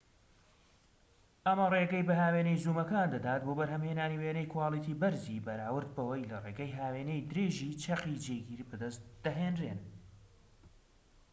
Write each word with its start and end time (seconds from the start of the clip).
ئەمە 1.45 1.65
ڕێگەی 1.73 2.07
بە 2.07 2.13
هاوێنەی 2.21 2.61
زوومەکان 2.63 3.07
دەدات 3.15 3.41
بۆ 3.43 3.53
بەرهەمهێنانی 3.59 4.19
وێنەی 4.21 4.51
کواڵیتی 4.53 4.99
بەرزی 5.01 5.43
بەراورد 5.45 5.89
بەوەی 5.95 6.27
لە 6.31 6.37
ڕێگەی 6.45 6.75
هاوێنەی 6.79 7.25
درێژیی 7.29 7.77
چەقی 7.83 8.21
جێگیر 8.25 8.61
بەدەست 8.69 9.01
دەهێنرێن 9.25 9.79